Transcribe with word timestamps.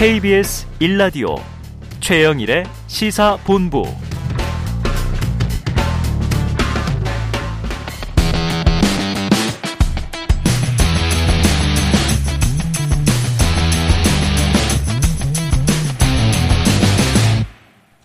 KBS 0.00 0.66
1라디오 0.80 1.38
최영일의 2.00 2.64
시사본부. 2.86 3.84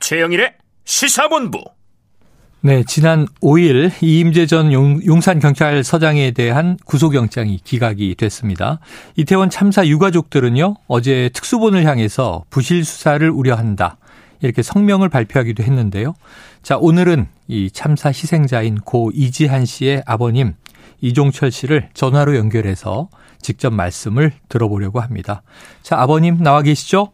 최영일의 0.02 0.54
시사본부 0.84 1.75
네, 2.66 2.84
지난 2.84 3.28
5일 3.44 3.92
이임재 4.02 4.48
전 4.48 4.74
용, 4.74 5.22
산 5.22 5.38
경찰서장에 5.38 6.32
대한 6.32 6.80
구속영장이 6.84 7.60
기각이 7.64 8.16
됐습니다. 8.16 8.80
이태원 9.16 9.52
참사 9.52 9.86
유가족들은요, 9.86 10.74
어제 10.88 11.30
특수본을 11.32 11.86
향해서 11.86 12.44
부실 12.50 12.84
수사를 12.84 13.30
우려한다. 13.30 13.98
이렇게 14.42 14.64
성명을 14.64 15.10
발표하기도 15.10 15.62
했는데요. 15.62 16.16
자, 16.64 16.78
오늘은 16.78 17.28
이 17.48 17.70
참사 17.70 18.10
희생자인 18.10 18.80
고 18.80 19.12
이지한 19.14 19.66
씨의 19.66 20.02
아버님 20.08 20.56
이종철 21.02 21.52
씨를 21.52 21.90
전화로 21.94 22.36
연결해서 22.36 23.10
직접 23.44 23.76
말씀을 23.76 24.32
들어보려고 24.50 25.02
합니다. 25.02 25.44
자, 25.84 26.02
아버님 26.02 26.42
나와 26.42 26.64
계시죠? 26.64 27.12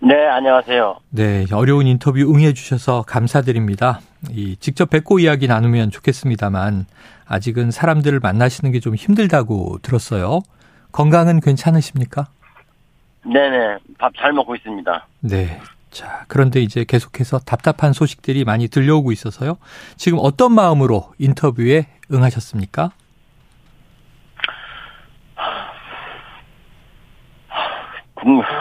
네, 0.00 0.26
안녕하세요. 0.26 0.96
네, 1.10 1.44
어려운 1.52 1.86
인터뷰 1.86 2.20
응해주셔서 2.20 3.02
감사드립니다. 3.06 4.00
이 4.30 4.56
직접 4.60 4.90
뵙고 4.90 5.18
이야기 5.18 5.48
나누면 5.48 5.90
좋겠습니다만 5.90 6.86
아직은 7.26 7.70
사람들을 7.72 8.20
만나시는 8.20 8.72
게 8.72 8.78
좀 8.80 8.94
힘들다고 8.94 9.78
들었어요. 9.82 10.40
건강은 10.92 11.40
괜찮으십니까? 11.40 12.28
네네, 13.24 13.78
밥 13.98 14.12
잘 14.16 14.32
먹고 14.32 14.54
있습니다. 14.54 15.06
네. 15.20 15.60
자, 15.90 16.24
그런데 16.28 16.60
이제 16.62 16.84
계속해서 16.84 17.40
답답한 17.40 17.92
소식들이 17.92 18.44
많이 18.44 18.68
들려오고 18.68 19.10
있어서요. 19.10 19.56
지금 19.96 20.18
어떤 20.22 20.52
마음으로 20.52 21.12
인터뷰에 21.18 21.86
응하셨습니까? 22.12 22.92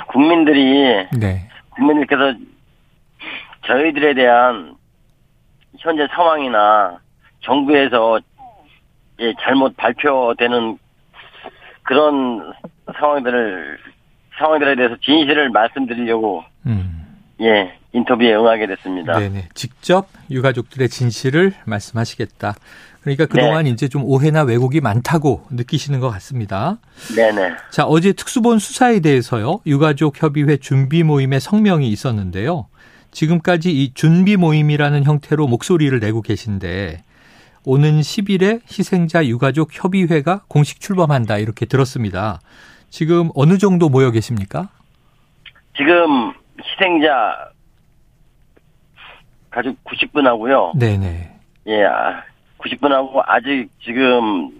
국민들이 0.07 1.07
네. 1.19 1.49
국민들께서 1.71 2.33
저희들에 3.65 4.13
대한 4.13 4.75
현재 5.77 6.07
상황이나 6.07 6.99
정부에서 7.41 8.19
예, 9.19 9.33
잘못 9.41 9.75
발표되는 9.77 10.77
그런 11.83 12.53
상황들을 12.99 13.79
상황들에 14.37 14.75
대해서 14.75 14.95
진실을 15.01 15.49
말씀드리려고 15.49 16.43
음. 16.65 17.17
예 17.41 17.77
인터뷰에 17.97 18.33
응하게 18.35 18.67
됐습니다. 18.67 19.19
네네 19.19 19.49
직접 19.53 20.07
유가족들의 20.29 20.87
진실을 20.89 21.53
말씀하시겠다. 21.65 22.55
그러니까 23.01 23.25
그동안 23.25 23.63
네. 23.63 23.71
이제 23.71 23.87
좀 23.87 24.03
오해나 24.03 24.43
왜곡이 24.43 24.81
많다고 24.81 25.45
느끼시는 25.49 25.99
것 25.99 26.09
같습니다. 26.09 26.77
네네. 27.15 27.55
자 27.71 27.85
어제 27.85 28.13
특수본 28.13 28.59
수사에 28.59 28.99
대해서요 28.99 29.61
유가족 29.65 30.21
협의회 30.21 30.57
준비 30.57 31.03
모임의 31.03 31.39
성명이 31.39 31.89
있었는데요. 31.89 32.67
지금까지 33.11 33.71
이 33.71 33.93
준비 33.93 34.35
모임이라는 34.37 35.03
형태로 35.03 35.47
목소리를 35.47 35.97
내고 35.99 36.21
계신데 36.21 37.03
오는 37.65 37.99
10일에 37.99 38.61
희생자 38.71 39.25
유가족 39.25 39.69
협의회가 39.71 40.41
공식 40.47 40.79
출범한다 40.79 41.37
이렇게 41.37 41.65
들었습니다. 41.65 42.41
지금 42.89 43.29
어느 43.35 43.57
정도 43.57 43.89
모여 43.89 44.11
계십니까? 44.11 44.69
지금 45.75 46.33
희생자 46.61 47.49
가족 49.57 49.75
90분 49.85 50.23
하고요. 50.23 50.73
네네. 50.75 51.31
예, 51.67 51.83
90분 52.59 52.89
하고 52.89 53.23
아직 53.25 53.69
지금 53.83 54.51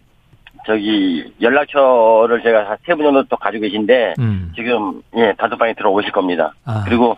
저기 0.65 1.31
연락처를 1.39 2.41
제가 2.41 2.77
세 2.83 2.95
분 2.95 3.05
정도 3.05 3.23
또 3.25 3.37
가지고 3.37 3.61
계신데 3.61 4.15
음. 4.17 4.51
지금 4.55 5.03
예 5.15 5.33
단톡방에 5.37 5.75
들어오실 5.75 6.11
겁니다. 6.11 6.51
아. 6.65 6.81
그리고 6.83 7.15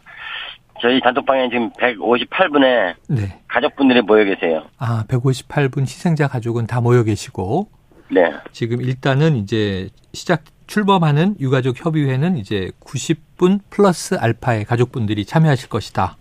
저희 0.82 1.00
단톡방에 1.00 1.48
지금 1.50 1.72
158분의 1.72 2.96
네. 3.08 3.40
가족분들이 3.48 4.02
모여 4.02 4.26
계세요. 4.26 4.64
아, 4.78 5.06
158분 5.08 5.82
희생자 5.84 6.28
가족은 6.28 6.68
다 6.68 6.82
모여 6.82 7.04
계시고. 7.04 7.70
네. 8.12 8.30
지금 8.52 8.82
일단은 8.82 9.38
이제 9.38 9.88
시작 10.14 10.44
출범하는 10.68 11.36
유가족 11.40 11.84
협의회는 11.86 12.36
이제 12.38 12.72
90분 12.84 13.60
플러스 13.70 14.16
알파의 14.16 14.66
가족분들이 14.66 15.24
참여하실 15.26 15.70
것이다. 15.70 16.18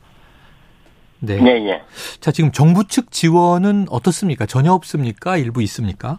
네. 1.21 1.37
네, 1.41 1.67
예. 1.69 1.83
자, 2.21 2.31
지금 2.31 2.53
정부 2.53 2.87
측 2.87 3.11
지원은 3.11 3.87
어떻습니까? 3.91 4.47
전혀 4.47 4.73
없습니까? 4.73 5.37
일부 5.37 5.62
있습니까? 5.62 6.19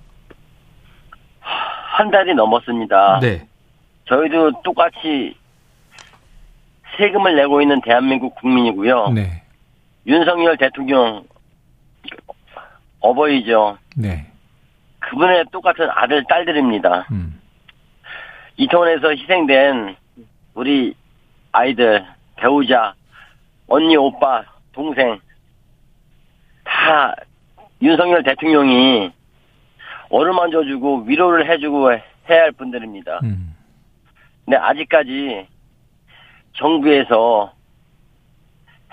한 1.41 2.11
달이 2.11 2.33
넘었습니다. 2.33 3.19
네. 3.21 3.47
저희도 4.05 4.61
똑같이 4.63 5.35
세금을 6.97 7.35
내고 7.35 7.61
있는 7.61 7.81
대한민국 7.81 8.35
국민이고요. 8.35 9.09
네. 9.09 9.43
윤석열 10.05 10.57
대통령 10.57 11.23
어버이죠. 12.99 13.77
네. 13.95 14.27
그분의 14.99 15.45
똑같은 15.51 15.89
아들 15.89 16.23
딸들입니다. 16.27 17.07
음. 17.11 17.39
이태원에서 18.57 19.11
희생된 19.11 19.95
우리 20.53 20.93
아이들, 21.51 22.05
배우자, 22.35 22.93
언니, 23.67 23.95
오빠, 23.95 24.43
동생 24.83 25.19
다 26.63 27.13
윤석열 27.81 28.23
대통령이 28.23 29.11
어루만져주고 30.09 31.01
위로를 31.05 31.49
해주고 31.51 31.91
해야 31.91 32.43
할 32.43 32.53
분들입니다. 32.53 33.19
음. 33.23 33.53
근데 34.45 34.55
아직까지 34.57 35.47
정부에서 36.53 37.51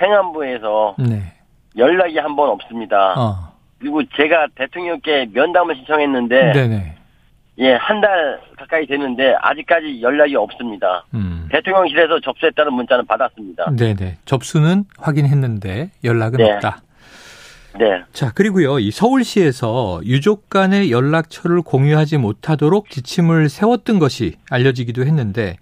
행안부에서 0.03 0.97
네. 0.99 1.23
연락이 1.77 2.19
한 2.19 2.35
번 2.35 2.49
없습니다. 2.51 3.15
어. 3.17 3.53
그리고 3.79 4.03
제가 4.17 4.49
대통령께 4.57 5.29
면담을 5.33 5.77
신청했는데 5.77 6.53
네네. 6.53 6.97
예, 7.59 7.73
한 7.75 8.01
달 8.01 8.41
가까이 8.59 8.87
됐는데 8.87 9.37
아직까지 9.41 10.03
연락이 10.03 10.35
없습니다. 10.35 11.05
음. 11.15 11.36
대통령실에서 11.51 12.21
접수했다는 12.21 12.73
문자는 12.73 13.07
받았습니다. 13.07 13.71
네네. 13.77 14.19
접수는 14.25 14.85
확인했는데 14.99 15.91
연락은 16.05 16.39
네. 16.39 16.53
없다. 16.53 16.83
네. 17.79 18.03
자, 18.13 18.33
그리고요, 18.33 18.79
이 18.79 18.91
서울시에서 18.91 20.01
유족 20.05 20.49
간의 20.49 20.91
연락처를 20.91 21.61
공유하지 21.63 22.17
못하도록 22.17 22.89
지침을 22.89 23.49
세웠던 23.49 23.99
것이 23.99 24.37
알려지기도 24.51 25.05
했는데, 25.05 25.57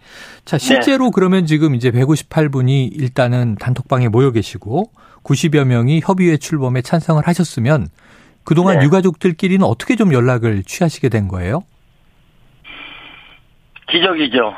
자, 0.44 0.56
실제로 0.58 1.06
네. 1.06 1.10
그러면 1.12 1.46
지금 1.46 1.74
이제 1.74 1.90
158분이 1.90 3.00
일단은 3.00 3.56
단톡방에 3.56 4.08
모여 4.08 4.30
계시고, 4.30 4.92
90여 5.24 5.64
명이 5.64 6.02
협의회 6.04 6.36
출범에 6.36 6.82
찬성을 6.82 7.26
하셨으면, 7.26 7.88
그동안 8.44 8.78
네. 8.78 8.84
유가족들끼리는 8.84 9.64
어떻게 9.66 9.96
좀 9.96 10.12
연락을 10.12 10.62
취하시게 10.62 11.08
된 11.08 11.28
거예요? 11.28 11.62
기적이죠. 13.88 14.52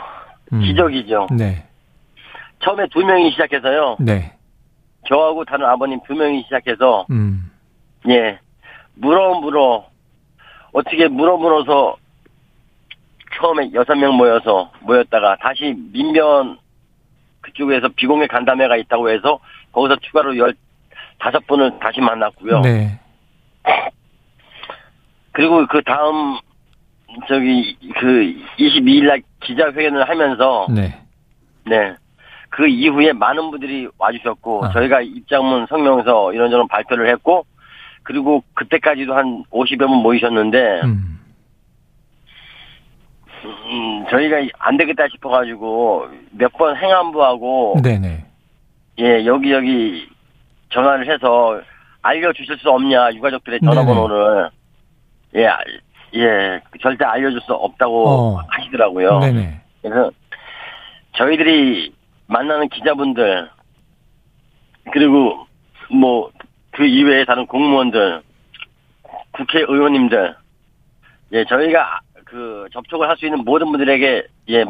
음. 0.52 0.60
기적이죠. 0.60 1.28
네. 1.32 1.64
처음에 2.60 2.87
두 2.88 3.00
명이 3.00 3.31
시작해서요. 3.32 3.96
네. 4.00 4.32
저하고 5.08 5.44
다른 5.44 5.66
아버님 5.66 6.00
두 6.06 6.14
명이 6.14 6.43
시작해서 6.44 7.06
음. 7.10 7.50
예 8.08 8.38
물어 8.94 9.40
물어 9.40 9.87
어떻게 10.72 11.08
물어 11.08 11.37
물어서 11.37 11.96
처음에 13.38 13.70
여섯 13.75 13.94
명 13.94 14.16
모여서 14.16 14.72
모였다가 14.81 15.37
다시 15.40 15.75
민변 15.93 16.58
그쪽에서 17.40 17.88
비공개 17.94 18.26
간담회가 18.26 18.76
있다고 18.76 19.10
해서 19.10 19.38
거기서 19.72 19.96
추가로 19.96 20.37
열 20.38 20.54
다섯 21.19 21.46
분을 21.46 21.78
다시 21.78 22.00
만났고요. 22.00 22.60
네. 22.60 22.98
그리고 25.32 25.66
그 25.66 25.82
다음 25.82 26.38
저기 27.29 27.76
그 27.99 28.35
22일 28.58 29.06
날 29.06 29.23
기자회견을 29.41 30.08
하면서 30.08 30.67
네. 30.70 30.99
네. 31.64 31.94
그 32.50 32.67
이후에 32.69 33.12
많은 33.12 33.50
분들이 33.50 33.88
와주셨고 33.99 34.64
아. 34.67 34.70
저희가 34.73 35.00
입장문 35.03 35.67
성명서 35.67 36.32
이런저런 36.32 36.69
발표를 36.69 37.08
했고 37.11 37.44
그리고 38.03 38.43
그때까지도 38.55 39.14
한 39.14 39.44
50여 39.50 39.87
분 39.88 39.99
모이셨는데 40.03 40.81
음. 40.85 41.20
음, 43.44 44.05
저희가 44.11 44.37
안 44.58 44.76
되겠다 44.76 45.05
싶어가지고 45.12 46.08
몇 46.32 46.53
번 46.53 46.76
행안부하고 46.76 47.81
네네. 47.82 48.25
예 48.99 49.26
여기 49.26 49.53
여기 49.53 50.08
전화를 50.70 51.12
해서 51.12 51.61
알려주실 52.03 52.56
수 52.58 52.70
없냐 52.70 53.12
유가족들의 53.14 53.61
전화번호를 53.61 54.50
예예 55.35 55.49
예, 56.17 56.61
절대 56.81 57.05
알려줄 57.05 57.41
수 57.43 57.53
없다고 57.53 58.09
어. 58.09 58.37
하시더라고요. 58.49 59.19
네네. 59.21 59.61
그래서 59.83 60.11
저희들이 61.17 61.95
만나는 62.27 62.69
기자분들 62.69 63.49
그리고 64.93 65.47
뭐 65.91 66.31
그 66.73 66.85
이외에 66.85 67.25
다른 67.25 67.47
공무원들 67.47 68.21
국회의원님들 69.33 70.35
예 71.33 71.45
저희가 71.47 72.01
그 72.27 72.67
접촉을 72.73 73.09
할 73.09 73.17
수 73.17 73.25
있는 73.25 73.45
모든 73.47 73.71
분들에게 73.71 74.23
예 74.51 74.65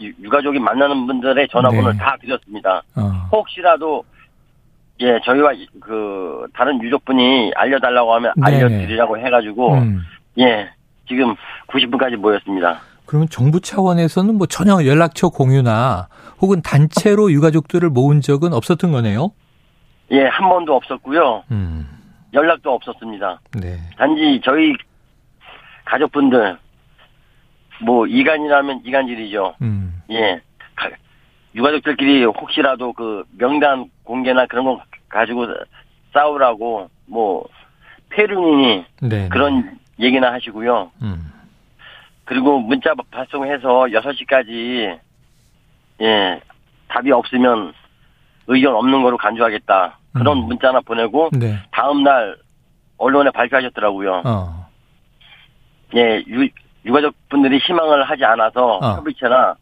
유- 0.00 0.12
유가족이 0.22 0.60
만나는 0.60 1.06
분들의 1.08 1.48
전화번호를 1.48 1.94
네. 1.94 1.98
다 1.98 2.16
드렸습니다. 2.20 2.82
어. 2.96 3.00
혹시라도 3.32 4.04
예 5.00 5.18
저희와 5.24 5.52
이- 5.54 5.66
그 5.80 6.46
다른 6.54 6.80
유족분이 6.80 7.50
알려달라고 7.56 8.14
하면 8.14 8.32
네네. 8.36 8.56
알려드리라고 8.58 9.18
해가지고 9.18 9.74
음. 9.74 10.02
예 10.38 10.70
지금 11.08 11.34
90분까지 11.68 12.16
모였습니다. 12.16 12.80
그러면 13.06 13.28
정부 13.30 13.60
차원에서는 13.60 14.34
뭐 14.36 14.46
전혀 14.46 14.84
연락처 14.84 15.28
공유나 15.30 16.08
혹은 16.40 16.60
단체로 16.62 17.32
유가족들을 17.32 17.88
모은 17.90 18.20
적은 18.20 18.52
없었던 18.52 18.92
거네요. 18.92 19.32
예 20.10 20.26
한 20.28 20.48
번도 20.48 20.74
없었고요 20.76 21.44
음. 21.50 21.86
연락도 22.32 22.72
없었습니다. 22.72 23.40
네. 23.60 23.78
단지 23.96 24.40
저희 24.44 24.74
가족분들 25.84 26.58
뭐 27.82 28.06
이간이라면 28.06 28.82
이간질이죠. 28.84 29.54
음. 29.62 30.02
예. 30.10 30.40
가- 30.74 30.90
유가족들끼리 31.54 32.24
혹시라도 32.24 32.92
그 32.92 33.24
명단 33.38 33.90
공개나 34.04 34.46
그런 34.46 34.64
거 34.66 34.80
가지고 35.08 35.46
싸우라고 36.12 36.90
뭐 37.06 37.46
페루니니 38.10 38.84
네. 39.02 39.28
그런 39.30 39.78
얘기나 39.98 40.32
하시고요. 40.32 40.90
음. 41.02 41.32
그리고 42.24 42.58
문자 42.58 42.94
발송해서 43.10 43.86
6시까지 43.86 44.98
예. 46.02 46.40
답이 46.88 47.10
없으면 47.12 47.72
의견 48.46 48.74
없는 48.74 49.02
거로 49.02 49.16
간주하겠다. 49.16 49.98
그런 50.12 50.38
음. 50.38 50.42
문자나 50.44 50.80
보내고 50.80 51.30
네. 51.32 51.58
다음 51.70 52.02
날 52.02 52.36
언론에 52.96 53.30
발표하셨더라고요. 53.30 54.22
어. 54.24 54.68
예, 55.96 56.22
유, 56.28 56.48
유가족분들이 56.84 57.58
희망을 57.58 58.04
하지 58.04 58.24
않아서 58.24 58.78
어. 58.78 58.96
협의체나 58.96 59.56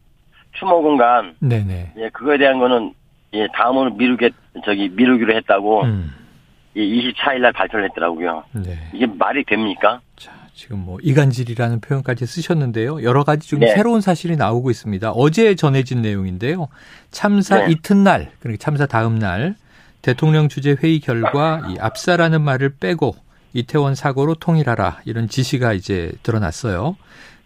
추모 0.53 0.83
공간 0.83 1.37
네, 1.41 1.62
네. 1.65 1.93
예, 1.97 2.09
그거에 2.09 2.38
대한 2.38 2.59
거는 2.59 2.94
예, 3.35 3.47
다음으로 3.55 3.91
미루게 3.94 4.31
저기 4.65 4.88
미루기로 4.88 5.35
했다고 5.37 5.83
음. 5.83 6.15
예, 6.77 6.81
24일 6.81 7.41
날 7.41 7.53
발표를 7.53 7.87
했더라고요. 7.87 8.44
네. 8.53 8.77
이게 8.93 9.06
말이 9.06 9.44
됩니까? 9.44 10.00
자, 10.56 10.61
지금 10.67 10.79
뭐 10.79 10.99
이간질이라는 11.03 11.81
표현까지 11.81 12.26
쓰셨는데요. 12.26 13.03
여러 13.03 13.25
가지 13.25 13.47
좀 13.47 13.61
네. 13.61 13.75
새로운 13.75 14.00
사실이 14.00 14.37
나오고 14.37 14.70
있습니다. 14.70 15.12
어제 15.12 15.55
전해진 15.55 16.00
내용인데요. 16.00 16.69
참사 17.11 17.67
네. 17.67 17.73
이튿날, 17.73 18.32
그러니까 18.41 18.64
참사 18.64 18.87
다음 18.87 19.19
날 19.19 19.55
대통령 20.03 20.49
주재 20.49 20.76
회의 20.82 20.99
결과 21.00 21.62
이 21.69 21.76
압사라는 21.79 22.41
말을 22.41 22.76
빼고 22.81 23.14
이태원 23.53 23.94
사고로 23.94 24.35
통일하라 24.35 25.03
이런 25.05 25.29
지시가 25.29 25.75
이제 25.75 26.12
드러났어요. 26.23 26.97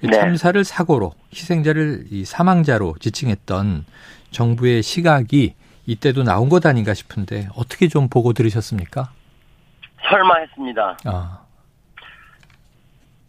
이 0.03 0.07
네. 0.07 0.17
참사를 0.17 0.63
사고로 0.65 1.13
희생자를 1.35 2.07
이 2.11 2.25
사망자로 2.25 2.97
지칭했던 3.01 3.85
정부의 4.31 4.83
시각이 4.83 5.55
이때도 5.87 6.23
나온 6.23 6.49
것 6.49 6.65
아닌가 6.65 6.95
싶은데 6.95 7.49
어떻게 7.57 7.89
좀 7.89 8.09
보고 8.09 8.33
들으셨습니까? 8.33 9.11
설마 10.09 10.37
했습니다. 10.39 10.97
아, 11.05 11.41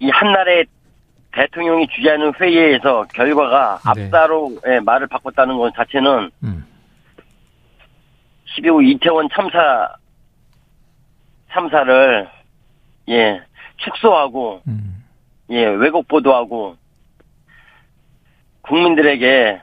이 0.01 0.09
한날에 0.09 0.65
대통령이 1.31 1.87
주재하는 1.87 2.33
회의에서 2.33 3.05
결과가 3.13 3.79
네. 3.95 4.05
압사로 4.05 4.57
예, 4.67 4.79
말을 4.79 5.05
바꿨다는 5.07 5.57
것 5.57 5.73
자체는 5.75 6.31
음, 6.43 6.65
12호 8.57 8.83
이태원 8.83 9.29
참사 9.31 9.95
참사를 11.51 12.27
예 13.09 13.41
축소하고 13.77 14.63
음, 14.67 15.03
예 15.51 15.65
왜곡 15.65 16.07
보도하고 16.07 16.75
국민들에게 18.63 19.61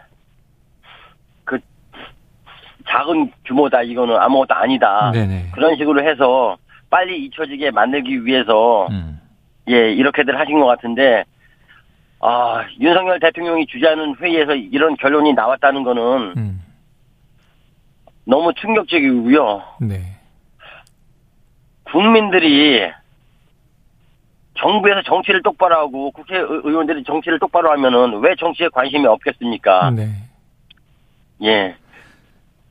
그 1.44 1.58
작은 2.86 3.32
규모다 3.44 3.82
이거는 3.82 4.16
아무것도 4.16 4.54
아니다 4.54 5.10
네네. 5.10 5.50
그런 5.52 5.76
식으로 5.76 6.08
해서 6.08 6.56
빨리 6.88 7.24
잊혀지게 7.24 7.72
만들기 7.72 8.24
위해서 8.24 8.86
음. 8.90 9.17
예 9.68 9.92
이렇게들 9.92 10.38
하신 10.38 10.60
것 10.60 10.66
같은데 10.66 11.24
아 12.20 12.64
윤석열 12.80 13.20
대통령이 13.20 13.66
주재하는 13.66 14.16
회의에서 14.16 14.54
이런 14.54 14.96
결론이 14.96 15.34
나왔다는 15.34 15.82
거는 15.82 16.34
음, 16.36 16.62
너무 18.24 18.52
충격적이고요. 18.54 19.62
네. 19.82 20.18
국민들이 21.84 22.90
정부에서 24.58 25.02
정치를 25.02 25.42
똑바로 25.42 25.76
하고 25.76 26.10
국회의원들이 26.10 27.04
정치를 27.04 27.38
똑바로 27.38 27.70
하면은 27.72 28.20
왜 28.20 28.34
정치에 28.36 28.68
관심이 28.68 29.06
없겠습니까? 29.06 29.90
네. 29.90 30.08
예. 31.44 31.76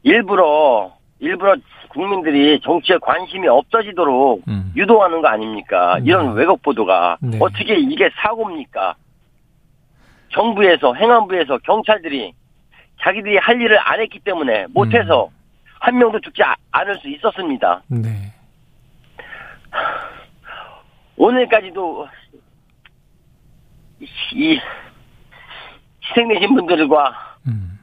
일부러, 0.03 0.96
일부러 1.19 1.55
국민들이 1.89 2.59
정치에 2.61 2.97
관심이 3.01 3.47
없어지도록 3.47 4.43
음. 4.47 4.71
유도하는 4.75 5.21
거 5.21 5.27
아닙니까? 5.27 5.97
이런 6.03 6.33
네. 6.35 6.41
왜곡 6.41 6.61
보도가. 6.61 7.17
네. 7.21 7.37
어떻게 7.41 7.75
이게 7.75 8.09
사고입니까? 8.21 8.95
정부에서, 10.29 10.93
행안부에서 10.93 11.57
경찰들이 11.59 12.33
자기들이 13.01 13.37
할 13.37 13.59
일을 13.61 13.79
안 13.79 13.99
했기 13.99 14.19
때문에 14.19 14.67
못해서 14.69 15.27
음. 15.27 15.37
한 15.79 15.97
명도 15.97 16.19
죽지 16.19 16.43
아- 16.43 16.55
않을 16.71 16.99
수 16.99 17.07
있었습니다. 17.09 17.81
네. 17.87 18.33
오늘까지도 21.15 22.07
이, 23.99 24.07
이 24.33 24.59
희생되신 26.03 26.55
분들과 26.55 27.37
음. 27.47 27.79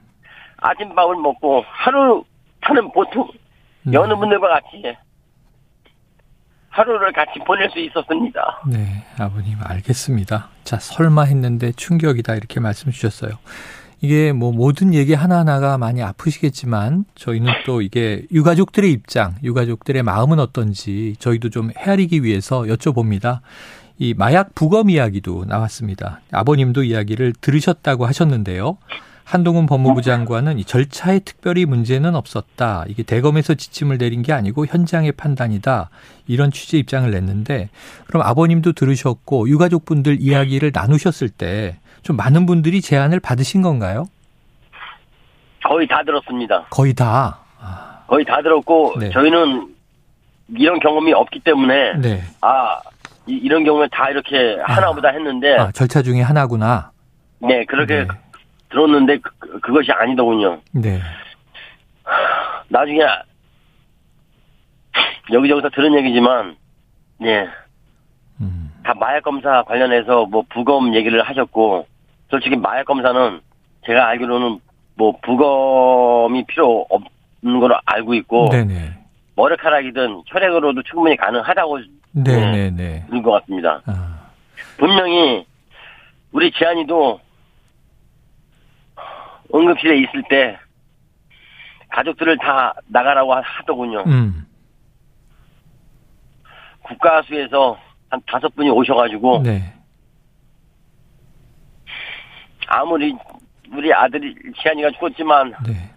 아침밥을 0.59 1.17
먹고 1.17 1.65
하루 1.67 2.25
사는 2.67 2.93
보통 2.93 3.29
네. 3.83 3.93
여느 3.93 4.15
분들과 4.15 4.49
같이 4.49 4.83
하루를 6.71 7.13
같이 7.13 7.39
보낼 7.47 7.71
수 7.71 7.79
있었습니다. 7.79 8.63
네, 8.69 9.05
아버님 9.19 9.59
알겠습니다. 9.63 10.49
자, 10.65 10.79
설마 10.79 11.23
했는데 11.25 11.71
충격이다 11.73 12.35
이렇게 12.35 12.59
말씀 12.59 12.91
주셨어요. 12.91 13.33
이게 14.01 14.33
뭐 14.33 14.53
모든 14.53 14.93
얘기 14.93 15.15
하나하나가 15.15 15.79
많이 15.79 16.03
아프시겠지만 16.03 17.05
저희는 17.15 17.51
또 17.65 17.81
이게 17.81 18.27
유가족들의 18.33 18.91
입장, 18.91 19.37
유가족들의 19.43 20.03
마음은 20.03 20.41
어떤지 20.41 21.15
저희도 21.21 21.51
좀 21.51 21.71
헤아리기 21.79 22.23
위해서 22.23 22.63
여쭤봅니다. 22.63 23.41
이 23.99 24.13
마약 24.13 24.55
부검 24.55 24.91
이야기도 24.91 25.45
나왔습니다. 25.47 26.21
아버님도 26.33 26.83
이야기를 26.83 27.35
들으셨다고 27.41 28.05
하셨는데요. 28.07 28.77
한동훈 29.25 29.67
법무부 29.67 30.03
장관은 30.03 30.59
이 30.59 30.65
절차에 30.65 31.21
특별히 31.21 31.65
문제는 31.65 32.15
없었다. 32.15 32.85
이게 32.89 33.03
대검에서 33.03 33.55
지침을 33.55 33.99
내린 33.99 34.23
게 34.23 34.33
아니고 34.33 34.67
현장의 34.67 35.13
판단이다. 35.13 35.91
이런 36.27 36.51
취지 36.51 36.79
입장을 36.79 37.11
냈는데 37.11 37.71
그럼 38.07 38.23
아버님도 38.23 38.73
들으셨고 38.73 39.49
유가족분들 39.49 40.19
이야기를 40.21 40.71
나누셨을 40.75 41.29
때 41.31 41.79
좀 42.05 42.17
많은 42.17 42.47
분들이 42.47 42.81
제안을 42.83 43.19
받으신 43.19 43.63
건가요? 43.63 44.05
거의 45.65 45.89
다 45.89 46.03
들었습니다. 46.05 46.67
거의 46.69 46.93
다. 46.93 47.39
아, 47.59 48.01
거의 48.07 48.25
다 48.27 48.43
들었고 48.43 48.97
네. 49.01 49.11
저희는 49.11 49.75
이런 50.57 50.79
경험이 50.79 51.15
없기 51.15 51.41
때문에 51.41 51.95
네. 51.95 52.23
아 52.43 52.79
이, 53.27 53.49
런 53.49 53.65
경우에 53.65 53.89
다 53.91 54.11
이렇게 54.11 54.59
하나보다 54.63 55.09
했는데 55.09 55.57
아, 55.57 55.73
절차 55.73 56.03
중에 56.03 56.21
하나구나. 56.21 56.93
네 57.41 57.65
그렇게 57.65 58.01
네. 58.03 58.07
들었는데 58.75 59.19
그, 59.19 59.61
그것이 59.61 59.93
아니더군요. 59.93 60.61
네. 60.73 61.01
나중에 62.69 63.01
여기저기서 65.33 65.71
들은 65.71 65.95
얘기지만 65.95 66.57
예. 67.23 67.49
음. 68.41 68.73
다 68.85 68.93
마약 68.99 69.23
검사 69.23 69.63
관련해서 69.63 70.27
뭐 70.27 70.45
부검 70.51 70.95
얘기를 70.95 71.23
하셨고 71.23 71.87
솔직히 72.29 72.57
마약 72.57 72.85
검사는 72.85 73.41
제가 73.87 74.09
알기로는 74.09 74.59
뭐 74.97 75.17
부검이 75.23 76.45
필요 76.47 76.87
없는 76.91 77.61
걸로 77.61 77.77
알고 77.87 78.15
있고 78.15 78.49
네네. 78.51 78.93
머리카락이든 79.37 80.23
혈액으로도 80.27 80.83
충분히 80.83 81.17
가능하다고 81.17 81.79
네네네. 82.13 83.07
들은 83.07 83.23
것 83.23 83.31
같습니다. 83.33 83.81
아, 83.87 84.31
분명히 84.77 85.47
우리 86.33 86.51
지한이도 86.53 87.21
응급실에 89.53 89.99
있을 89.99 90.23
때 90.29 90.59
가족들을 91.91 92.39
다 92.39 92.75
나가라고 92.87 93.35
하더군요. 93.35 94.05
음. 94.07 94.47
국가수에서 96.83 97.79
한 98.11 98.21
다섯 98.27 98.55
분이 98.55 98.69
오셔가지고 98.71 99.43
네. 99.43 99.73
아무리 102.67 103.15
우리 103.73 103.93
아들이 103.93 104.35
지한이가 104.61 104.91
죽었지만 104.93 105.55
네. 105.67 105.91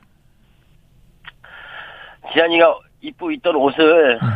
지한이가 2.33 2.79
입고 3.01 3.31
있던 3.31 3.55
옷을 3.55 4.19
음, 4.21 4.29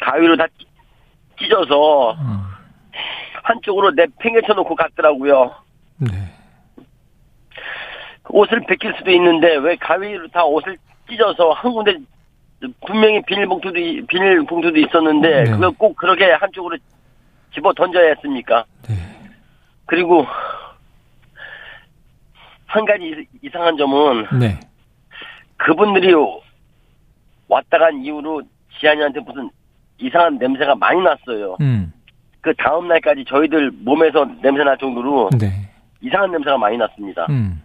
가위로 0.00 0.36
다 0.36 0.46
찢- 0.58 0.66
찢어서 1.38 2.12
음, 2.12 2.42
한쪽으로 3.42 3.90
내팽개쳐 3.92 4.54
놓고 4.54 4.74
갔더라고요. 4.74 5.54
네. 6.10 6.82
옷을 8.28 8.60
벗길 8.60 8.94
수도 8.98 9.10
있는데 9.10 9.56
왜 9.56 9.76
가위로 9.76 10.28
다 10.28 10.44
옷을 10.44 10.76
찢어서 11.08 11.50
한 11.52 11.72
군데 11.72 11.96
분명히 12.86 13.20
비닐봉투도 13.22 13.78
이- 13.78 14.06
비닐봉투도 14.06 14.78
있었는데 14.78 15.44
네. 15.44 15.50
그걸 15.50 15.70
꼭 15.72 15.96
그렇게 15.96 16.30
한쪽으로 16.32 16.76
집어 17.54 17.72
던져야 17.74 18.08
했습니까? 18.14 18.64
네. 18.88 18.94
그리고 19.86 20.24
한 22.66 22.84
가지 22.84 23.04
이- 23.04 23.46
이상한 23.46 23.76
점은 23.76 24.26
네. 24.40 24.58
그분들이 25.58 26.12
왔다 27.48 27.78
간 27.78 28.02
이후로 28.02 28.42
지한이한테 28.78 29.20
무슨 29.20 29.50
이상한 29.98 30.38
냄새가 30.38 30.74
많이 30.76 31.00
났어요. 31.02 31.56
음. 31.60 31.92
그 32.40 32.52
다음 32.56 32.88
날까지 32.88 33.24
저희들 33.28 33.70
몸에서 33.84 34.24
냄새 34.42 34.64
날 34.64 34.76
정도로 34.78 35.30
네. 35.38 35.61
이상한 36.02 36.30
냄새가 36.32 36.58
많이 36.58 36.76
났습니다. 36.76 37.26
음. 37.30 37.62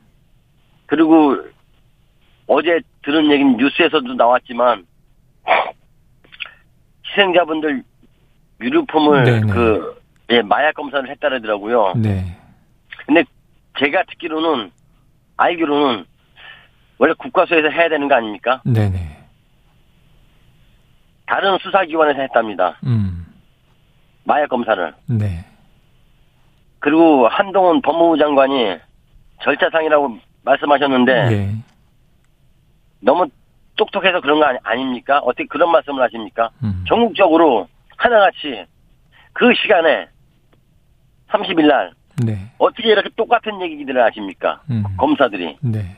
그리고 0.85 1.35
어제 2.47 2.79
들은 3.03 3.29
얘기는 3.31 3.57
뉴스에서도 3.57 4.13
나왔지만 4.13 4.85
희생자분들 7.05 7.83
유류품을 8.61 9.23
네네. 9.23 9.53
그 9.53 10.01
예, 10.29 10.41
마약 10.41 10.73
검사를 10.75 11.09
했다더라고요. 11.09 11.93
네. 11.97 12.37
근데 13.05 13.23
제가 13.79 14.03
듣기로는 14.03 14.71
알기로는 15.37 16.05
원래 16.97 17.13
국과수에서 17.17 17.69
해야 17.69 17.89
되는 17.89 18.07
거 18.07 18.15
아닙니까? 18.15 18.61
네네. 18.65 19.17
다른 21.27 21.57
수사기관에서 21.59 22.21
했답니다. 22.21 22.77
음. 22.85 23.25
마약 24.23 24.49
검사를. 24.49 24.93
네. 25.05 25.45
그리고 26.79 27.27
한동훈 27.27 27.81
법무부 27.81 28.17
장관이 28.17 28.77
절차상이라고 29.43 30.17
말씀하셨는데 30.43 31.11
예. 31.31 31.55
너무 32.99 33.27
똑똑해서 33.75 34.21
그런 34.21 34.39
거 34.39 34.45
아니, 34.45 34.57
아닙니까? 34.63 35.19
어떻게 35.19 35.45
그런 35.45 35.71
말씀을 35.71 36.03
하십니까? 36.03 36.49
음. 36.63 36.83
전국적으로 36.87 37.67
하나같이 37.95 38.65
그 39.33 39.53
시간에 39.61 40.07
30일 41.29 41.67
날 41.67 41.91
네. 42.23 42.51
어떻게 42.57 42.89
이렇게 42.89 43.09
똑같은 43.15 43.61
얘기들을 43.61 44.03
하십니까? 44.05 44.61
음. 44.71 44.83
검사들이, 44.97 45.57
네. 45.61 45.97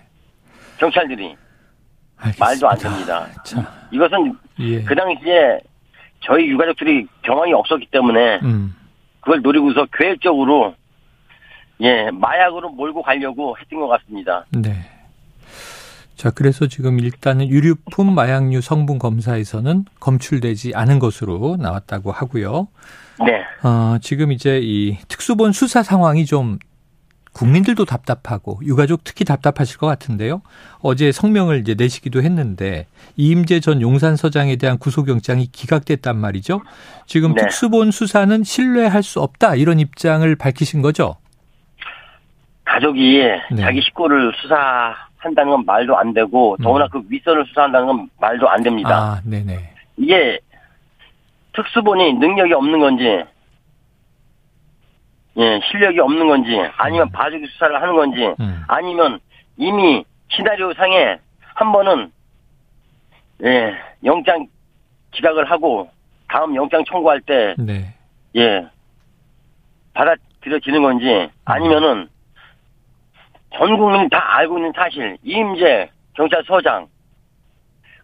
경찰들이 0.78 1.36
알겠습니다. 2.18 2.46
말도 2.46 2.70
안 2.70 2.78
됩니다. 2.78 3.28
자, 3.44 3.74
이것은 3.92 4.38
예. 4.60 4.84
그 4.84 4.94
당시에 4.94 5.60
저희 6.22 6.48
유가족들이 6.48 7.08
경황이 7.22 7.54
없었기 7.54 7.88
때문에 7.92 8.40
음. 8.44 8.76
그걸 9.22 9.42
노리고서 9.42 9.86
계획적으로 9.94 10.76
예 11.82 12.10
마약으로 12.12 12.70
몰고 12.70 13.02
가려고 13.04 13.58
했던 13.58 13.80
것 13.80 13.88
같습니다. 13.88 14.46
네. 14.52 14.74
자, 16.20 16.32
그래서 16.32 16.68
지금 16.68 17.00
일단은 17.00 17.48
유류품 17.48 18.14
마약류 18.14 18.60
성분 18.60 19.00
검사에서는 19.00 19.86
검출되지 20.02 20.74
않은 20.76 21.00
것으로 21.00 21.56
나왔다고 21.58 22.12
하고요. 22.12 22.68
네, 23.26 23.42
어, 23.64 23.98
지금 24.02 24.34
이제 24.34 24.60
이 24.62 24.98
특수본 25.08 25.54
수사 25.54 25.82
상황이 25.82 26.26
좀 26.26 26.60
국민들도 27.34 27.86
답답하고 27.86 28.60
유가족 28.64 29.04
특히 29.04 29.24
답답하실 29.24 29.78
것 29.78 29.88
같은데요. 29.88 30.42
어제 30.82 31.12
성명을 31.12 31.60
이제 31.60 31.76
내시기도 31.78 32.22
했는데 32.22 32.88
이임재 33.18 33.60
전 33.60 33.82
용산서장에 33.82 34.56
대한 34.56 34.78
구속영장이 34.78 35.48
기각됐단 35.52 36.18
말이죠. 36.18 36.62
지금 37.06 37.34
네. 37.34 37.42
특수본 37.42 37.92
수사는 37.92 38.44
신뢰할 38.44 39.04
수 39.04 39.22
없다 39.22 39.56
이런 39.56 39.80
입장을 39.80 40.36
밝히신 40.36 40.82
거죠. 40.82 41.16
가족이 42.66 43.20
네. 43.52 43.62
자기 43.62 43.82
식구를 43.82 44.32
수사한다는 44.42 45.52
건 45.52 45.66
말도 45.66 45.98
안 45.98 46.14
되고 46.14 46.56
더구나 46.62 46.88
그 46.88 47.02
윗선을 47.10 47.46
수사한다는 47.48 47.88
건 47.88 48.10
말도 48.20 48.48
안 48.50 48.62
됩니다. 48.64 48.90
음. 48.90 48.94
아, 48.94 49.22
네네. 49.24 49.74
이게 49.98 50.40
특수본이 51.54 52.14
능력이 52.14 52.54
없는 52.54 52.80
건지 52.80 53.24
예 55.40 55.60
실력이 55.72 56.00
없는 56.00 56.28
건지 56.28 56.52
아니면 56.78 57.10
봐주기 57.12 57.48
수사를 57.48 57.82
하는 57.82 57.96
건지 57.96 58.36
음. 58.40 58.64
아니면 58.68 59.20
이미 59.58 60.04
시나리오 60.28 60.74
상에 60.74 61.18
한 61.40 61.72
번은 61.72 62.12
예 63.44 63.78
영장 64.04 64.48
기각을 65.12 65.50
하고 65.50 65.90
다음 66.28 66.56
영장 66.56 66.84
청구할 66.84 67.22
때 67.22 67.56
네. 67.58 67.94
예 68.36 68.68
받아들여지는 69.94 70.82
건지 70.82 71.30
아니면은 71.46 72.10
전 73.56 73.78
국민이 73.78 74.10
다 74.10 74.38
알고 74.38 74.58
있는 74.58 74.74
사실 74.76 75.18
이임재 75.24 75.90
경찰서장 76.16 76.88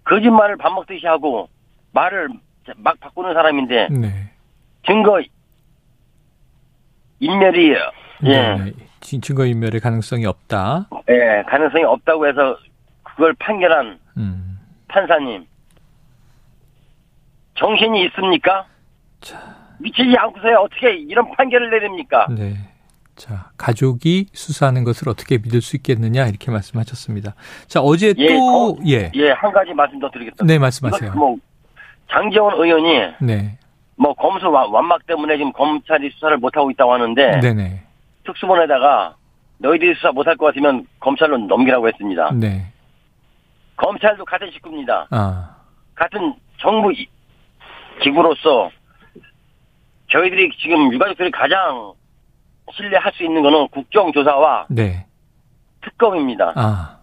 거짓말을 0.05 0.55
밥 0.57 0.69
먹듯이 0.73 1.05
하고 1.05 1.49
말을 1.91 2.29
막 2.77 2.99
바꾸는 2.99 3.33
사람인데 3.33 3.89
네. 3.91 4.31
증거 4.85 5.21
인멸이 7.25 7.69
예, 8.23 8.55
네. 8.55 8.71
진- 9.01 9.21
증거 9.21 9.45
인멸의 9.45 9.81
가능성이 9.81 10.25
없다. 10.25 10.87
예 11.09 11.43
가능성이 11.47 11.83
없다고 11.83 12.27
해서 12.27 12.57
그걸 13.03 13.33
판결한 13.39 13.99
음. 14.17 14.59
판사님 14.87 15.45
정신이 17.57 18.05
있습니까? 18.07 18.65
미치지 19.79 20.15
않고서야 20.17 20.57
어떻게 20.59 20.93
이런 20.95 21.29
판결을 21.31 21.69
내립니까? 21.71 22.27
네. 22.29 22.55
자, 23.15 23.49
가족이 23.57 24.27
수사하는 24.33 24.83
것을 24.83 25.07
어떻게 25.09 25.37
믿을 25.37 25.61
수 25.61 25.75
있겠느냐 25.77 26.27
이렇게 26.27 26.51
말씀하셨습니다. 26.51 27.33
자, 27.67 27.79
어제 27.81 28.13
예, 28.17 28.27
또 28.27 28.75
거- 28.75 28.81
예. 28.87 29.09
예, 29.15 29.31
한 29.31 29.51
가지 29.53 29.73
말씀 29.73 29.99
더 29.99 30.09
드리겠습니다. 30.09 30.43
네, 30.45 30.59
말씀하세요. 30.59 31.13
뭐 31.13 31.37
장재원 32.11 32.53
의원이 32.61 33.13
네. 33.21 33.57
뭐 33.97 34.13
검수 34.13 34.49
완- 34.49 34.69
완막 34.71 35.05
때문에 35.05 35.37
지금 35.37 35.51
검찰이 35.53 36.09
수사를 36.11 36.37
못 36.37 36.55
하고 36.57 36.69
있다고 36.71 36.93
하는데 36.93 37.39
네, 37.39 37.53
네. 37.53 37.83
특수본에다가 38.25 39.15
너희들이 39.59 39.95
수사 39.95 40.11
못할 40.11 40.35
것 40.35 40.47
같으면 40.47 40.85
검찰로 40.99 41.37
넘기라고 41.37 41.87
했습니다. 41.87 42.31
네. 42.33 42.65
검찰도 43.77 44.25
같은 44.25 44.51
식구입니다. 44.51 45.07
아. 45.11 45.55
같은 45.95 46.33
정부 46.57 46.91
이- 46.91 47.07
기구로서 48.01 48.69
저희들이 50.11 50.51
지금 50.61 50.91
유가족들이 50.91 51.31
가장 51.31 51.93
신뢰할 52.73 53.13
수 53.13 53.23
있는 53.23 53.41
거는 53.43 53.67
국정조사와 53.69 54.65
네. 54.69 55.05
특검입니다. 55.81 56.51
아. 56.55 56.97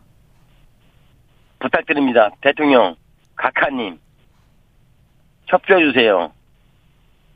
부탁드립니다. 1.58 2.30
대통령, 2.40 2.96
각하님, 3.36 3.98
협조해 5.46 5.80
주세요. 5.84 6.32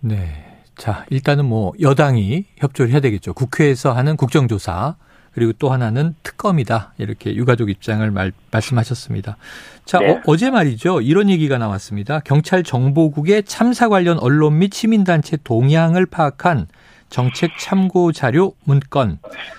네. 0.01 0.45
자, 0.77 1.07
일단은 1.11 1.47
뭐 1.47 1.73
여당이 1.81 2.45
협조를 2.59 2.93
해야 2.93 3.01
되겠죠. 3.01 3.33
국회에서 3.35 3.93
하는 3.93 4.17
국정조사 4.17 4.97
그리고 5.33 5.53
또 5.59 5.71
하나는 5.71 6.15
특검이다. 6.23 6.95
이렇게 6.97 7.35
유가족 7.35 7.69
입장을 7.69 8.11
말, 8.11 8.33
말씀하셨습니다. 8.51 9.37
자, 9.85 9.99
네. 9.99 10.21
어, 10.25 10.37
제 10.37 10.51
말이죠. 10.51 11.03
이런 11.03 11.29
얘기가 11.29 11.59
나왔습니다. 11.59 12.21
경찰 12.21 12.63
정보국의 12.63 13.45
참사 13.45 13.89
관련 13.89 14.19
언론 14.19 14.59
및 14.59 14.73
시민단체 14.73 15.37
동향을 15.45 16.07
파악한 16.07 16.69
정책 17.11 17.51
참고 17.59 18.13
자료 18.13 18.55
문건. 18.65 19.19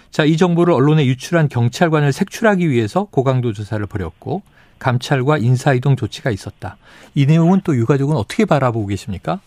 자, 0.10 0.26
이 0.26 0.36
정보를 0.36 0.74
언론에 0.74 1.06
유출한 1.06 1.48
경찰관을 1.48 2.12
색출하기 2.12 2.70
위해서 2.70 3.06
고강도 3.06 3.54
조사를 3.54 3.86
벌였고 3.86 4.42
감찰과 4.80 5.38
인사이동 5.38 5.96
조치가 5.96 6.32
있었다. 6.32 6.78
이 7.14 7.26
내용은 7.26 7.62
또 7.64 7.76
유가족은 7.76 8.16
어떻게 8.16 8.46
바라보고 8.46 8.88
계십니까? 8.88 9.40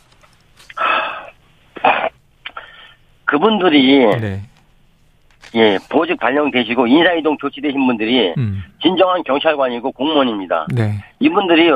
그분들이 3.31 4.07
네. 4.21 4.41
예 5.55 5.79
보직 5.89 6.19
발령되시고 6.19 6.89
인사이동 6.89 7.39
조치되신 7.39 7.87
분들이 7.87 8.35
음. 8.37 8.63
진정한 8.83 9.23
경찰관이고 9.23 9.93
공무원입니다. 9.93 10.67
네. 10.75 10.95
이분들이 11.21 11.71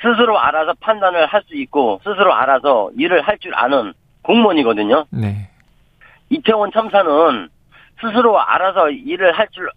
스스로 0.00 0.38
알아서 0.38 0.72
판단을 0.80 1.26
할 1.26 1.42
수 1.46 1.54
있고 1.56 2.00
스스로 2.04 2.32
알아서 2.32 2.90
일을 2.96 3.20
할 3.20 3.38
줄 3.38 3.54
아는 3.54 3.92
공무원이거든요. 4.22 5.04
네. 5.10 5.50
이태원 6.30 6.72
참사는 6.72 7.48
스스로 8.00 8.40
알아서 8.40 8.88
일을 8.90 9.32
할 9.32 9.46
줄 9.52 9.68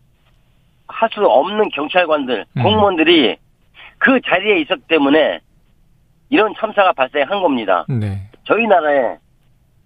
할 0.90 1.10
수 1.14 1.20
없는 1.26 1.68
경찰관들, 1.76 2.46
음. 2.56 2.64
공무원들이 2.64 3.36
그 3.98 4.22
자리에 4.22 4.62
있었기 4.62 4.84
때문에 4.88 5.42
이런 6.30 6.54
참사가 6.58 6.94
발생한 6.94 7.42
겁니다. 7.42 7.84
네. 7.90 8.22
저희 8.46 8.66
나라의 8.68 9.18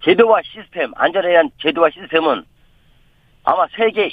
제도와 0.03 0.41
시스템, 0.43 0.91
안전에 0.95 1.27
대한 1.29 1.49
제도와 1.61 1.89
시스템은 1.91 2.43
아마 3.43 3.65
세계 3.75 4.09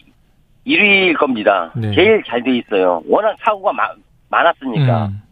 1위일 0.66 1.16
겁니다. 1.16 1.72
네. 1.74 1.92
제일 1.94 2.22
잘 2.24 2.42
돼 2.42 2.56
있어요. 2.58 3.02
워낙 3.06 3.36
사고가 3.40 3.72
마- 3.72 3.94
많았으니까. 4.28 5.06
음. 5.06 5.22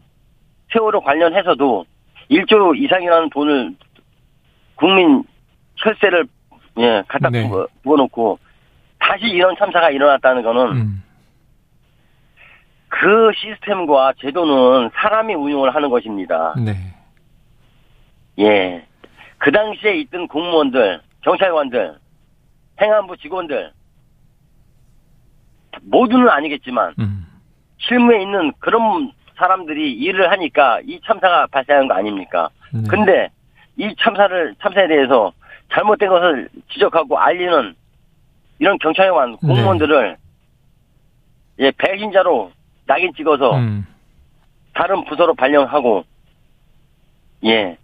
세월호 0.73 1.01
관련해서도 1.03 1.85
1조 2.31 2.77
이상이라는 2.83 3.31
돈을 3.31 3.75
국민 4.77 5.23
혈세를 5.77 6.27
예, 6.79 7.03
갖다 7.09 7.31
네. 7.31 7.49
부어, 7.49 7.67
부어놓고 7.83 8.39
다시 8.99 9.27
이런 9.27 9.55
참사가 9.59 9.91
일어났다는 9.91 10.43
거는 10.43 10.73
음. 10.77 11.03
그 12.89 13.31
시스템과 13.37 14.15
제도는 14.21 14.91
사람이 14.95 15.35
운용을 15.35 15.75
하는 15.75 15.91
것입니다. 15.91 16.55
네. 16.59 16.75
예. 18.39 18.86
그 19.39 19.51
당시에 19.53 19.97
있던 19.99 20.29
공무원들, 20.29 21.01
경찰관들, 21.23 21.99
행안부 22.81 23.17
직원들, 23.19 23.73
모두는 25.83 26.29
아니겠지만, 26.29 26.95
음. 26.99 27.27
실무에 27.79 28.23
있는 28.23 28.53
그런 28.59 29.13
사람들이 29.37 29.93
일을 29.93 30.31
하니까 30.33 30.81
이 30.85 31.01
참사가 31.05 31.47
발생한 31.49 31.89
거 31.89 31.95
아닙니까? 31.95 32.49
네. 32.73 32.83
근데 32.89 33.29
이 33.77 33.95
참사를, 33.99 34.55
참사에 34.61 34.89
대해서 34.89 35.33
잘못된 35.73 36.09
것을 36.09 36.49
지적하고 36.73 37.19
알리는 37.19 37.75
이런 38.59 38.79
경찰관, 38.79 39.37
공무원들을 39.37 40.17
예, 41.59 41.71
배신자로 41.71 42.53
낙인 42.87 43.13
찍어서 43.15 43.57
음. 43.57 43.87
다른 44.75 45.05
부서로 45.05 45.35
발령하고, 45.35 46.05
예, 47.45 47.79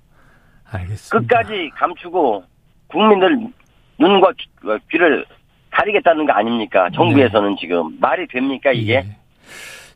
알겠습니다. 0.78 1.18
끝까지 1.36 1.70
감추고 1.76 2.44
국민들 2.88 3.36
눈과 3.98 4.32
귀- 4.38 4.68
어, 4.68 4.78
귀를 4.90 5.24
가리겠다는 5.70 6.26
거 6.26 6.32
아닙니까? 6.32 6.88
정부에서는 6.94 7.56
지금 7.58 7.98
말이 8.00 8.26
됩니까 8.28 8.72
이게? 8.72 8.94
예. 8.94 9.16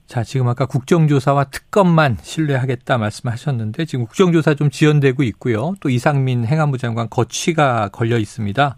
자, 0.07 0.23
지금 0.23 0.49
아까 0.49 0.67
국정조사와 0.67 1.45
특검만 1.45 2.17
신뢰하겠다 2.23 2.97
말씀하셨는데 2.97 3.85
지금 3.87 4.07
국정조사 4.07 4.55
좀 4.55 4.71
지연되고 4.71 5.23
있고요. 5.25 5.75
또 5.81 5.89
이상민 5.91 6.47
행안부 6.47 6.79
장관 6.79 7.11
거취가 7.11 7.89
걸려 7.89 8.17
있습니다. 8.17 8.77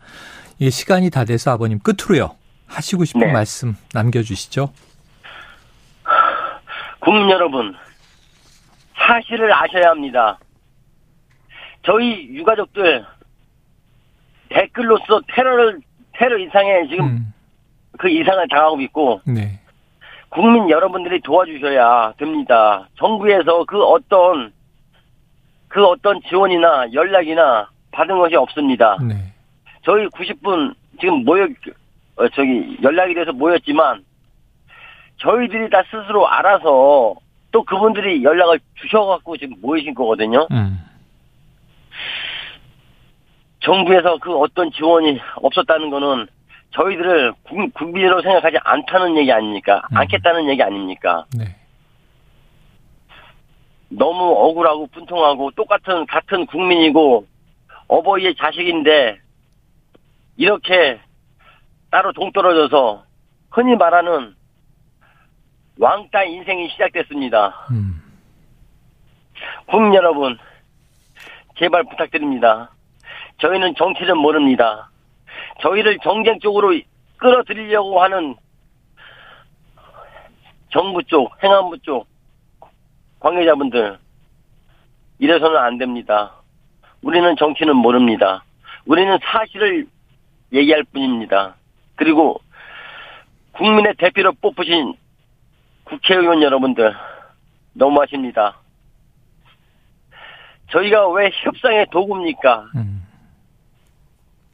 이게 0.58 0.70
시간이 0.70 1.10
다 1.10 1.24
돼서 1.24 1.52
아버님 1.52 1.78
끝으로요. 1.80 2.34
하시고 2.66 3.04
싶은 3.04 3.20
네. 3.20 3.32
말씀 3.32 3.76
남겨주시죠. 3.94 4.72
국민 7.00 7.30
여러분 7.30 7.74
사실을 8.96 9.52
아셔야 9.52 9.90
합니다. 9.90 10.38
저희 11.82 12.28
유가족들 12.34 13.04
댓글로서 14.50 15.20
테러를 15.34 15.80
테러 16.12 16.38
이상의 16.38 16.88
지금 16.88 17.04
음, 17.04 17.34
그 17.98 18.08
이상을 18.08 18.48
당하고 18.48 18.80
있고 18.82 19.20
네. 19.24 19.60
국민 20.30 20.68
여러분들이 20.68 21.20
도와주셔야 21.22 22.14
됩니다. 22.18 22.88
정부에서 22.96 23.64
그 23.64 23.82
어떤 23.82 24.52
그 25.68 25.84
어떤 25.84 26.20
지원이나 26.22 26.92
연락이나 26.92 27.68
받은 27.92 28.18
것이 28.18 28.36
없습니다. 28.36 28.96
네. 29.02 29.32
저희 29.82 30.06
90분 30.08 30.74
지금 31.00 31.24
모여 31.24 31.44
어, 32.16 32.28
저기 32.34 32.78
연락이 32.82 33.14
돼서 33.14 33.32
모였지만 33.32 34.04
저희들이 35.18 35.70
다 35.70 35.82
스스로 35.90 36.28
알아서 36.28 37.14
또 37.50 37.64
그분들이 37.64 38.22
연락을 38.22 38.60
주셔갖고 38.74 39.36
지금 39.36 39.56
모이신 39.60 39.94
거거든요. 39.94 40.46
음, 40.50 40.78
정부에서 43.72 44.16
그 44.16 44.34
어떤 44.34 44.72
지원이 44.72 45.20
없었다는 45.36 45.90
거는 45.90 46.26
저희들을 46.70 47.34
국- 47.42 47.74
국민으로 47.74 48.22
생각하지 48.22 48.56
않다는 48.64 49.18
얘기 49.18 49.30
아닙니까? 49.30 49.82
음. 49.92 49.96
않겠다는 49.98 50.48
얘기 50.48 50.62
아닙니까? 50.62 51.26
네. 51.36 51.54
너무 53.90 54.22
억울하고 54.22 54.86
분통하고 54.86 55.50
똑같은 55.50 56.06
같은 56.06 56.46
국민이고 56.46 57.26
어버이의 57.88 58.36
자식인데 58.36 59.18
이렇게 60.38 60.98
따로 61.90 62.12
동떨어져서 62.12 63.04
흔히 63.50 63.76
말하는 63.76 64.34
왕따 65.78 66.24
인생이 66.24 66.70
시작됐습니다. 66.70 67.66
음, 67.70 68.02
국민 69.66 69.94
여러분, 69.94 70.38
제발 71.58 71.84
부탁드립니다. 71.84 72.70
저희는 73.38 73.74
정치를 73.76 74.14
모릅니다. 74.14 74.90
저희를 75.60 75.98
정쟁 76.02 76.38
쪽으로 76.40 76.78
끌어들이려고 77.16 78.02
하는 78.02 78.34
정부 80.70 81.02
쪽, 81.04 81.32
행안부 81.42 81.78
쪽 81.78 82.06
관계자분들 83.20 83.98
이래서는 85.18 85.56
안 85.56 85.78
됩니다. 85.78 86.32
우리는 87.02 87.36
정치는 87.36 87.76
모릅니다. 87.76 88.44
우리는 88.86 89.18
사실을 89.22 89.86
얘기할 90.52 90.84
뿐입니다. 90.84 91.56
그리고 91.96 92.40
국민의 93.52 93.94
대표로 93.98 94.32
뽑으신 94.40 94.94
국회의원 95.84 96.42
여러분들 96.42 96.94
너무하십니다. 97.72 98.56
저희가 100.70 101.08
왜 101.08 101.30
협상의 101.32 101.86
도구입니까? 101.90 102.66
음, 102.76 102.97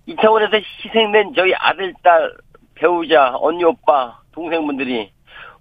이 0.06 0.14
차원에서 0.16 0.56
희생된 0.56 1.34
저희 1.34 1.54
아들, 1.54 1.94
딸, 2.02 2.32
배우자, 2.74 3.34
언니, 3.36 3.64
오빠, 3.64 4.20
동생분들이 4.32 5.10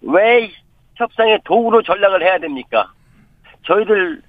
왜 0.01 0.51
협상의 0.95 1.39
도구로 1.45 1.81
전략을 1.83 2.21
해야 2.23 2.37
됩니까? 2.39 2.91
저희들 3.65 4.21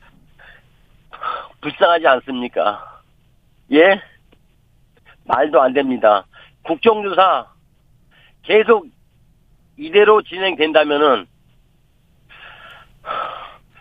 불쌍하지 1.60 2.06
않습니까? 2.06 3.00
예? 3.72 4.00
말도 5.24 5.60
안 5.60 5.72
됩니다. 5.72 6.26
국정조사 6.62 7.46
계속 8.42 8.86
이대로 9.76 10.22
진행된다면은 10.22 11.26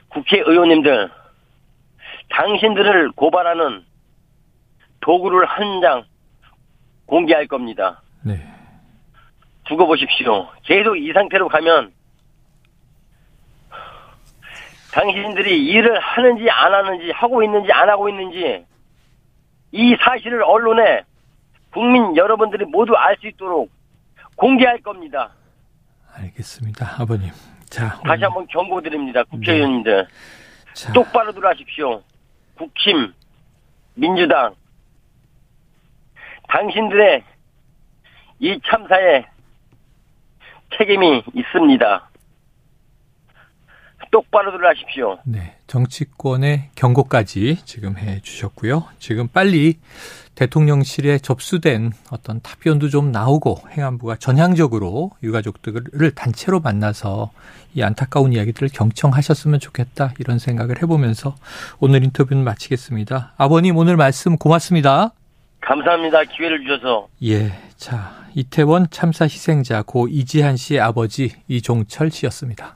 국회의원님들 0.09 1.11
당신들을 2.29 3.11
고발하는 3.11 3.85
도구를 5.01 5.45
한 5.45 5.81
장 5.81 6.05
공개할 7.13 7.45
겁니다. 7.45 8.01
네. 8.23 8.43
두고 9.65 9.85
보십시오. 9.85 10.49
계속 10.63 10.95
이 10.97 11.13
상태로 11.13 11.47
가면 11.47 11.93
당신들이 14.91 15.63
일을 15.67 15.99
하는지 15.99 16.49
안 16.49 16.73
하는지 16.73 17.11
하고 17.11 17.43
있는지 17.43 17.71
안 17.71 17.87
하고 17.87 18.09
있는지 18.09 18.65
이 19.71 19.95
사실을 20.03 20.41
언론에 20.41 21.03
국민 21.71 22.17
여러분들이 22.17 22.65
모두 22.65 22.95
알 22.95 23.15
수 23.21 23.27
있도록 23.27 23.69
공개할 24.35 24.79
겁니다. 24.81 25.29
알겠습니다. 26.15 26.95
아버님. 26.99 27.29
자, 27.69 27.89
다시 27.89 28.01
오늘- 28.07 28.23
한번 28.25 28.47
경고드립니다. 28.47 29.23
국회의원님들 29.25 30.07
자, 30.73 30.91
똑바로 30.93 31.31
들어하십시오. 31.31 32.01
국힘, 32.57 33.13
민주당 33.93 34.55
당신들의 36.63 37.23
이 38.39 38.59
참사에 38.65 39.25
책임이 40.77 41.23
있습니다. 41.33 42.09
똑바로 44.11 44.51
들어하십시오. 44.51 45.17
네, 45.25 45.57
정치권의 45.67 46.69
경고까지 46.75 47.65
지금 47.65 47.97
해 47.97 48.21
주셨고요. 48.21 48.85
지금 48.99 49.27
빨리 49.27 49.79
대통령실에 50.35 51.17
접수된 51.17 51.91
어떤 52.11 52.39
답변도 52.41 52.89
좀 52.89 53.11
나오고 53.11 53.57
행안부가 53.71 54.15
전향적으로 54.17 55.11
유가족들을 55.23 56.11
단체로 56.11 56.59
만나서 56.59 57.31
이 57.73 57.81
안타까운 57.81 58.33
이야기들을 58.33 58.69
경청하셨으면 58.69 59.59
좋겠다 59.59 60.13
이런 60.19 60.37
생각을 60.37 60.81
해보면서 60.81 61.35
오늘 61.79 62.03
인터뷰는 62.03 62.43
마치겠습니다. 62.43 63.33
아버님 63.37 63.77
오늘 63.77 63.97
말씀 63.97 64.37
고맙습니다. 64.37 65.13
감사합니다. 65.65 66.23
기회를 66.23 66.63
주셔서. 66.63 67.07
예, 67.23 67.51
자 67.77 68.23
이태원 68.35 68.87
참사 68.89 69.25
희생자 69.25 69.81
고 69.83 70.07
이지한 70.07 70.57
씨의 70.57 70.79
아버지 70.79 71.31
이종철 71.47 72.11
씨였습니다. 72.11 72.71